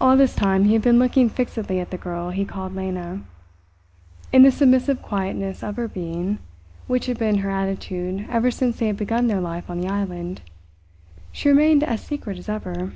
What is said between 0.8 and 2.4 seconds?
been looking fixedly at the girl